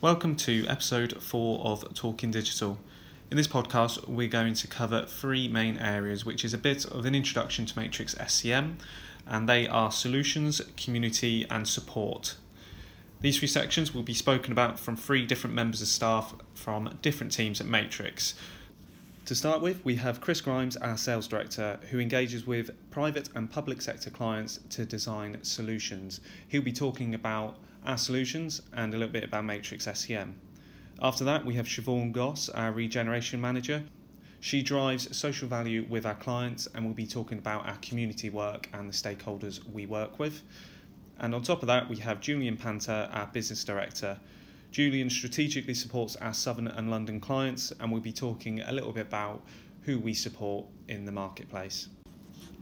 [0.00, 2.78] Welcome to episode four of Talking Digital.
[3.30, 7.04] In this podcast, we're going to cover three main areas, which is a bit of
[7.04, 8.76] an introduction to Matrix SCM,
[9.26, 12.36] and they are solutions, community, and support.
[13.20, 17.32] These three sections will be spoken about from three different members of staff from different
[17.32, 18.34] teams at Matrix.
[19.28, 23.50] To start with, we have Chris Grimes, our sales director, who engages with private and
[23.50, 26.22] public sector clients to design solutions.
[26.48, 30.32] He'll be talking about our solutions, and a little bit about Matrix SCM.
[31.02, 33.84] After that, we have Siobhan Goss, our regeneration manager.
[34.40, 38.70] She drives social value with our clients and will be talking about our community work
[38.72, 40.40] and the stakeholders we work with.
[41.18, 44.18] And on top of that, we have Julian Panther, our business director.
[44.70, 49.06] Julian strategically supports our Southern and London clients, and we'll be talking a little bit
[49.06, 49.42] about
[49.82, 51.88] who we support in the marketplace.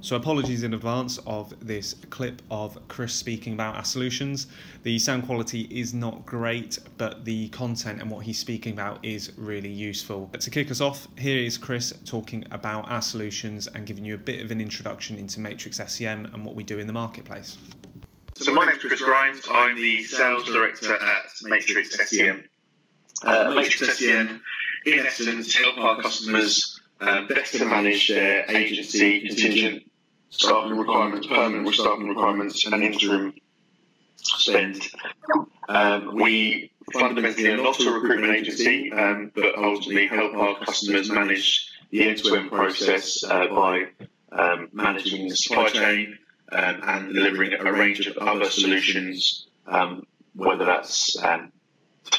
[0.00, 4.48] So, apologies in advance of this clip of Chris speaking about our solutions.
[4.82, 9.32] The sound quality is not great, but the content and what he's speaking about is
[9.38, 10.28] really useful.
[10.30, 14.14] But to kick us off, here is Chris talking about our solutions and giving you
[14.14, 17.56] a bit of an introduction into Matrix SCM and what we do in the marketplace.
[18.36, 19.46] So, my name's Chris Grimes.
[19.48, 22.42] I'm the sales director at Matrix SCM.
[23.22, 24.40] Uh, Matrix SCM,
[24.86, 29.88] in essence, help our customers um, better manage their agency contingent
[30.30, 33.34] staffing requirements, permanent staffing requirements, and interim
[34.16, 34.82] spend.
[35.68, 41.70] Um, we fundamentally are not a recruitment agency, um, but ultimately help our customers manage
[41.90, 43.84] the end-to-end process uh, by
[44.32, 46.18] um, managing the supply chain
[46.52, 51.52] um, and delivering a range of other solutions, um, whether that's um,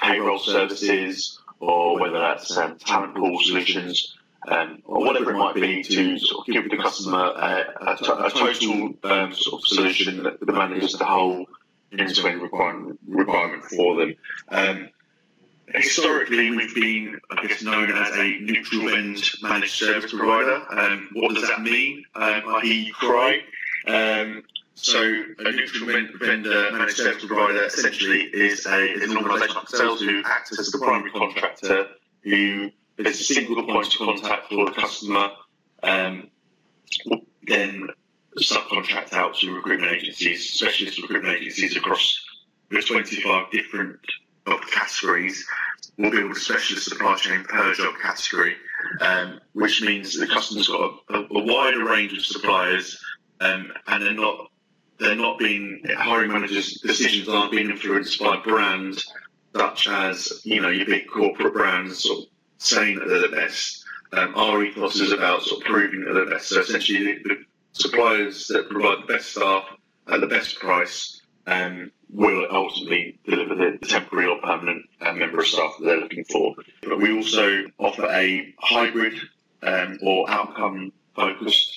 [0.00, 4.16] payroll services or whether that's talent pool solutions
[4.46, 9.34] um, or whatever it might be to sort of give the customer a, total um,
[9.34, 11.46] sort of solution that, manages the whole
[11.92, 14.14] end-to-end requirement, requirement for them.
[14.48, 14.88] Um,
[15.74, 20.62] historically, we've been, I guess, known as a neutral end managed service provider.
[20.70, 22.04] Um, what does that mean?
[22.14, 23.40] Um, I hear you cry.
[23.88, 24.42] Um,
[24.74, 25.90] so, a neutral
[26.20, 30.70] vendor managed service provider essentially is, a, is an organisation like ourselves who acts as
[30.70, 31.88] the primary contractor
[32.22, 35.30] who there's a single point of contact for the customer,
[35.82, 36.28] um,
[37.42, 37.88] then
[38.38, 42.24] subcontract out to recruitment agencies, specialist recruitment agencies across
[42.70, 43.98] the 25 different
[44.46, 45.46] job categories.
[45.96, 48.54] We'll build a specialist supply chain per job category,
[49.00, 53.00] um, which means the customer's got a, a wider range of suppliers,
[53.40, 54.50] um, and they're not
[54.98, 59.12] they're not being hiring managers' decisions aren't being influenced by brands
[59.54, 62.24] such as you know your big corporate brands or
[62.58, 63.84] saying that they're the best.
[64.12, 66.48] Um, our ethos is about sort of proving that they're the best.
[66.48, 67.36] So essentially, the, the
[67.72, 69.64] suppliers that provide the best staff
[70.10, 75.40] at the best price um, will ultimately deliver the, the temporary or permanent uh, member
[75.40, 76.54] of staff that they're looking for.
[76.82, 79.18] But we also offer a hybrid
[79.62, 81.76] um, or outcome focused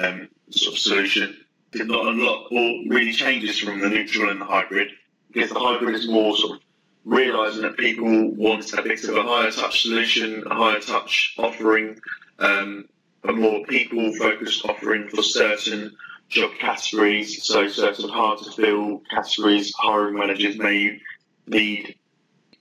[0.00, 1.36] um, sort of solution.
[1.72, 2.10] Did not a
[2.50, 4.90] or really changes from the neutral and the hybrid.
[5.32, 6.62] Because the hybrid is more sort of
[7.04, 11.98] realizing that people want a bit of a higher touch solution, a higher touch offering,
[12.38, 12.88] um,
[13.24, 15.94] a more people focused offering for certain
[16.28, 17.44] job categories.
[17.44, 21.00] So, certain hard to fill categories, hiring managers may
[21.46, 21.96] need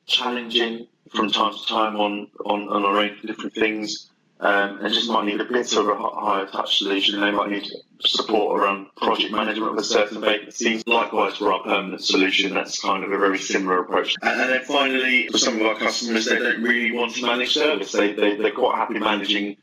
[0.06, 4.09] challenging from time to time on, on, on a range of different things
[4.40, 7.20] um, and just might need a bit of a higher touch solution.
[7.20, 7.68] They might need
[8.02, 10.86] support around project management a certain vacancies.
[10.86, 14.16] Likewise, for our permanent solution, that's kind of a very similar approach.
[14.22, 17.92] And then finally, for some of our customers, they don't really want to manage service.
[17.92, 19.58] They, they, they're quite happy managing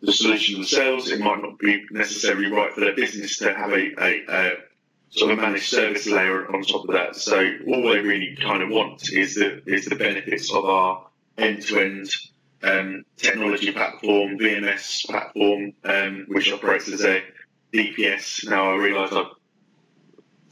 [0.00, 1.10] the solution themselves.
[1.10, 4.56] It might not be necessarily right for their business to have a, a, a
[5.10, 7.16] sort of a managed service layer on top of that.
[7.16, 7.36] So
[7.66, 11.80] all they really kind of want is the is the benefits of our end to
[11.80, 12.10] end
[12.62, 17.22] um, technology platform, VMS platform, um, which operates as a
[17.72, 18.48] DPS.
[18.48, 19.24] Now I realise I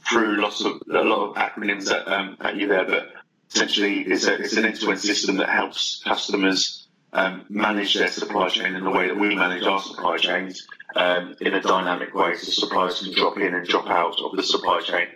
[0.09, 3.09] threw lots of a lot of acronyms at, um, at you there, but
[3.53, 8.75] essentially it's, a, it's an end-to-end system that helps customers um, manage their supply chain
[8.75, 12.51] in the way that we manage our supply chains um, in a dynamic way, so
[12.51, 15.07] suppliers can drop in and drop out of the supply chain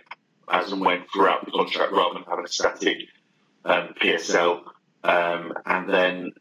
[0.50, 2.98] as and when throughout the contract, rather than having a static
[3.64, 4.62] um, PSL.
[5.04, 6.32] and then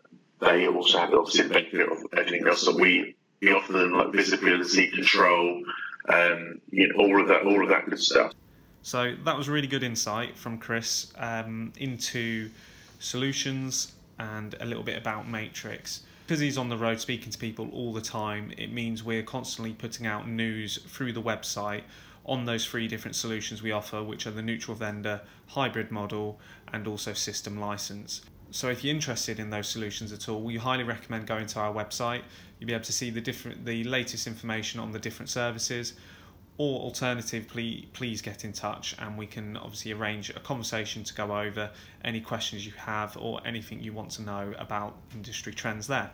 [0.43, 4.89] they also have the benefit of everything else that we, we offer them, like visibility,
[4.89, 5.63] control,
[6.09, 8.33] um, you know, all of that, all of that good stuff.
[8.81, 12.49] So that was really good insight from Chris um, into
[12.99, 16.01] solutions and a little bit about Matrix.
[16.25, 19.73] Because he's on the road speaking to people all the time, it means we're constantly
[19.73, 21.83] putting out news through the website
[22.25, 26.39] on those three different solutions we offer, which are the neutral vendor, hybrid model,
[26.71, 28.21] and also system license.
[28.53, 31.73] So if you're interested in those solutions at all, we highly recommend going to our
[31.73, 32.21] website.
[32.59, 35.93] You'll be able to see the different the latest information on the different services.
[36.59, 41.35] Or alternatively, please get in touch and we can obviously arrange a conversation to go
[41.35, 41.71] over
[42.05, 46.11] any questions you have or anything you want to know about industry trends there.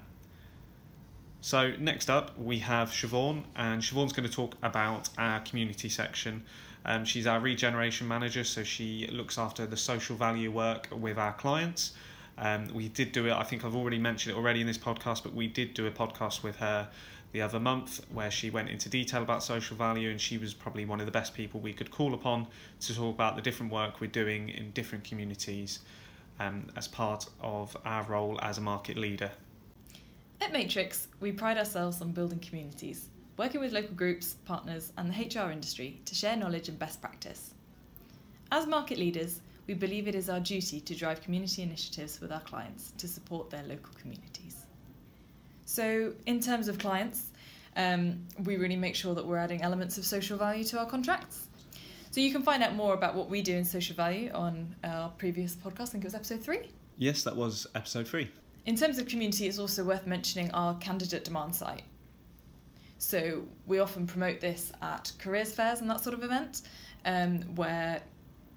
[1.42, 6.46] So next up we have Siobhan and Siobhan's going to talk about our community section.
[6.86, 11.34] Um, she's our regeneration manager, so she looks after the social value work with our
[11.34, 11.92] clients.
[12.40, 15.24] Um, we did do it, I think I've already mentioned it already in this podcast,
[15.24, 16.88] but we did do a podcast with her
[17.32, 20.86] the other month where she went into detail about social value and she was probably
[20.86, 22.48] one of the best people we could call upon
[22.80, 25.80] to talk about the different work we're doing in different communities
[26.40, 29.30] um, as part of our role as a market leader.
[30.42, 35.40] At Matrix, we pride ourselves on building communities, working with local groups, partners, and the
[35.40, 37.54] HR industry to share knowledge and best practice.
[38.52, 42.40] As market leaders, we believe it is our duty to drive community initiatives with our
[42.40, 44.66] clients to support their local communities.
[45.66, 47.28] So, in terms of clients,
[47.78, 51.50] um, we really make sure that we're adding elements of social value to our contracts.
[52.10, 55.10] So, you can find out more about what we do in social value on our
[55.10, 56.72] previous podcast, I think it was episode three.
[56.98, 58.32] Yes, that was episode three.
[58.66, 61.84] In terms of community, it's also worth mentioning our candidate demand site.
[62.98, 66.64] So, we often promote this at careers fairs and that sort of event,
[67.06, 68.02] um, where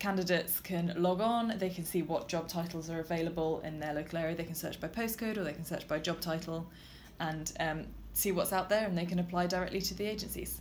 [0.03, 4.19] candidates can log on, they can see what job titles are available in their local
[4.19, 6.67] area, they can search by postcode or they can search by job title
[7.21, 10.61] and um, see what's out there and they can apply directly to the agencies.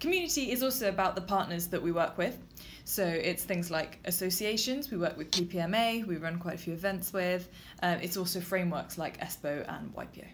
[0.00, 2.38] Community is also about the partners that we work with.
[2.86, 7.12] So it's things like associations, we work with PPMA, we run quite a few events
[7.12, 7.50] with.
[7.82, 10.28] Um, it's also frameworks like ESPO and YPO.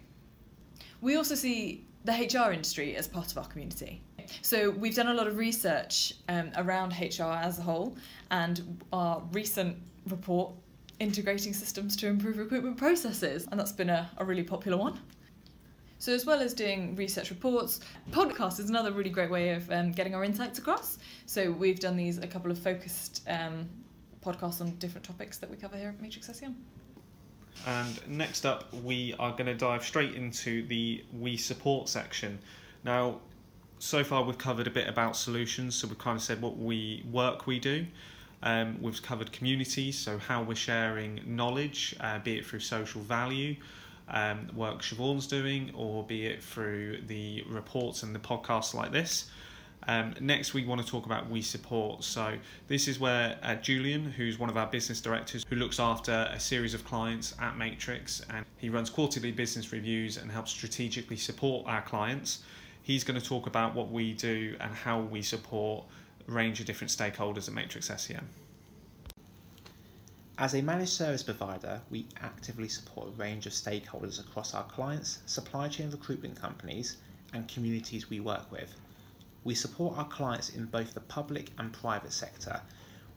[1.01, 4.01] We also see the HR industry as part of our community.
[4.41, 7.95] So we've done a lot of research um, around HR as a whole,
[8.31, 9.77] and our recent
[10.07, 10.51] report
[10.99, 14.99] integrating systems to improve recruitment processes, and that's been a, a really popular one.
[15.97, 17.81] So, as well as doing research reports,
[18.11, 20.97] podcast is another really great way of um, getting our insights across.
[21.25, 23.67] So, we've done these a couple of focused um,
[24.25, 26.55] podcasts on different topics that we cover here at Matrix SCM.
[27.65, 32.39] And next up, we are going to dive straight into the We Support section.
[32.85, 33.19] Now,
[33.79, 37.03] so far we've covered a bit about solutions, so we've kind of said what we
[37.09, 37.85] work we do.
[38.43, 43.55] Um, we've covered communities, so how we're sharing knowledge, uh, be it through social value,
[44.09, 49.29] um, work Siobhan's doing, or be it through the reports and the podcasts like this.
[49.87, 52.03] Um, next, we want to talk about We Support.
[52.03, 52.35] So,
[52.67, 56.39] this is where uh, Julian, who's one of our business directors, who looks after a
[56.39, 61.65] series of clients at Matrix, and he runs quarterly business reviews and helps strategically support
[61.65, 62.43] our clients.
[62.81, 65.85] He's going to talk about what we do and how we support
[66.27, 68.23] a range of different stakeholders at Matrix SCM.
[70.37, 75.19] As a managed service provider, we actively support a range of stakeholders across our clients,
[75.25, 76.95] supply chain recruitment companies,
[77.33, 78.73] and communities we work with.
[79.43, 82.61] We support our clients in both the public and private sector.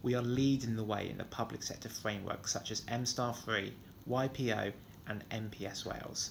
[0.02, 3.72] We are leading the way in the public sector frameworks such as MSTAR 3,
[4.08, 4.72] YPO,
[5.06, 6.30] and NPS Wales.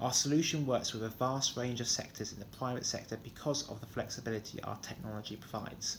[0.00, 3.80] Our solution works with a vast range of sectors in the private sector because of
[3.80, 5.98] the flexibility our technology provides.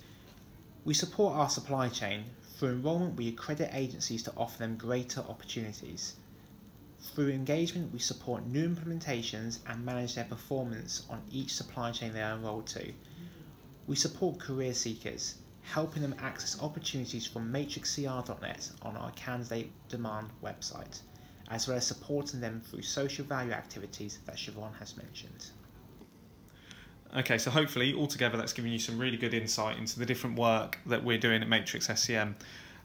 [0.85, 2.23] We support our supply chain.
[2.57, 6.15] Through enrolment, we accredit agencies to offer them greater opportunities.
[7.01, 12.23] Through engagement, we support new implementations and manage their performance on each supply chain they
[12.23, 12.93] are enrolled to.
[13.85, 21.01] We support career seekers, helping them access opportunities from matrixcr.net on our candidate demand website,
[21.49, 25.47] as well as supporting them through social value activities that Siobhan has mentioned.
[27.15, 30.77] Okay, so hopefully, altogether, that's given you some really good insight into the different work
[30.85, 32.35] that we're doing at Matrix SCM.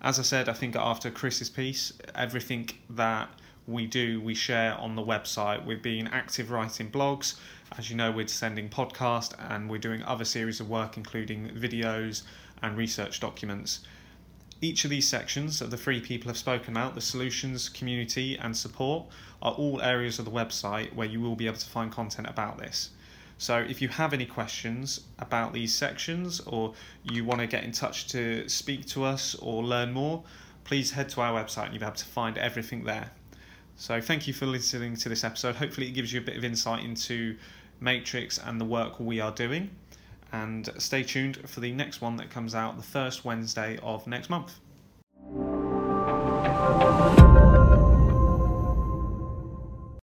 [0.01, 3.29] As I said, I think after Chris's piece, everything that
[3.67, 5.65] we do, we share on the website.
[5.65, 7.37] We've been active writing blogs.
[7.77, 12.23] As you know, we're sending podcasts and we're doing other series of work, including videos
[12.63, 13.81] and research documents.
[14.61, 18.57] Each of these sections that the three people have spoken about, the solutions, community, and
[18.57, 19.07] support,
[19.43, 22.59] are all areas of the website where you will be able to find content about
[22.59, 22.91] this.
[23.37, 27.73] So if you have any questions about these sections or you want to get in
[27.73, 30.23] touch to speak to us or learn more,
[30.63, 33.11] please head to our website and you'll be able to find everything there.
[33.77, 35.57] So thank you for listening to this episode.
[35.57, 37.37] Hopefully it gives you a bit of insight into
[37.81, 39.71] Matrix and the work we are doing.
[40.35, 44.29] And stay tuned for the next one that comes out the first Wednesday of next
[44.29, 44.59] month.